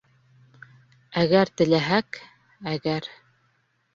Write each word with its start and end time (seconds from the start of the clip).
—Әгәр 1.23 1.51
теләһәк, 1.61 2.19
әгәр... 2.73 3.13